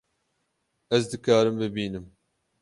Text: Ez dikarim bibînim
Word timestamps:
Ez 0.89 1.11
dikarim 1.11 1.59
bibînim 1.59 2.11